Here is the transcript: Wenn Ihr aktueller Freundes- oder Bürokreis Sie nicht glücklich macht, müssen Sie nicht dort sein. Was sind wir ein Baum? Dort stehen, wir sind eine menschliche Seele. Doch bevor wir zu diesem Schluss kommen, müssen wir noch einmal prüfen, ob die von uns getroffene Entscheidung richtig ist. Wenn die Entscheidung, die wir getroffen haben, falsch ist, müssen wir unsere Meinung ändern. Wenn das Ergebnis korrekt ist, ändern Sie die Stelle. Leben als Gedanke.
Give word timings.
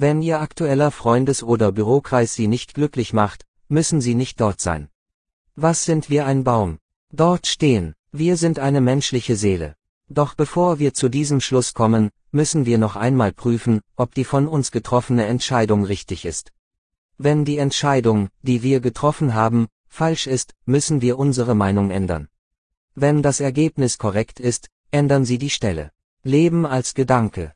Wenn 0.00 0.22
Ihr 0.22 0.40
aktueller 0.40 0.92
Freundes- 0.92 1.42
oder 1.42 1.72
Bürokreis 1.72 2.32
Sie 2.32 2.46
nicht 2.46 2.72
glücklich 2.72 3.12
macht, 3.12 3.44
müssen 3.66 4.00
Sie 4.00 4.14
nicht 4.14 4.40
dort 4.40 4.60
sein. 4.60 4.90
Was 5.56 5.84
sind 5.84 6.08
wir 6.08 6.24
ein 6.24 6.44
Baum? 6.44 6.78
Dort 7.10 7.48
stehen, 7.48 7.96
wir 8.12 8.36
sind 8.36 8.60
eine 8.60 8.80
menschliche 8.80 9.34
Seele. 9.34 9.74
Doch 10.08 10.34
bevor 10.34 10.78
wir 10.78 10.94
zu 10.94 11.08
diesem 11.08 11.40
Schluss 11.40 11.74
kommen, 11.74 12.10
müssen 12.30 12.64
wir 12.64 12.78
noch 12.78 12.94
einmal 12.94 13.32
prüfen, 13.32 13.80
ob 13.96 14.14
die 14.14 14.22
von 14.22 14.46
uns 14.46 14.70
getroffene 14.70 15.26
Entscheidung 15.26 15.82
richtig 15.82 16.24
ist. 16.24 16.52
Wenn 17.16 17.44
die 17.44 17.58
Entscheidung, 17.58 18.28
die 18.42 18.62
wir 18.62 18.78
getroffen 18.78 19.34
haben, 19.34 19.66
falsch 19.88 20.28
ist, 20.28 20.54
müssen 20.64 21.00
wir 21.00 21.18
unsere 21.18 21.56
Meinung 21.56 21.90
ändern. 21.90 22.28
Wenn 22.94 23.20
das 23.20 23.40
Ergebnis 23.40 23.98
korrekt 23.98 24.38
ist, 24.38 24.68
ändern 24.92 25.24
Sie 25.24 25.38
die 25.38 25.50
Stelle. 25.50 25.90
Leben 26.22 26.66
als 26.66 26.94
Gedanke. 26.94 27.52